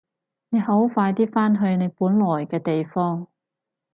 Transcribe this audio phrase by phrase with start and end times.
[0.49, 3.27] 你好快啲返去你本來嘅地方！